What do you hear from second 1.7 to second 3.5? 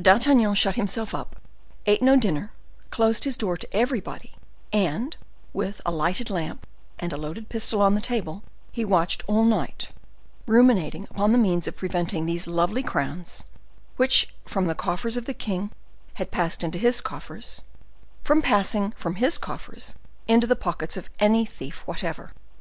ate no dinner, closed his